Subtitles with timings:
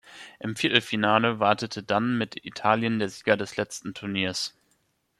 [0.39, 4.55] Im Viertelfinale wartete dann mit Italien der Sieger des letzten Turniers.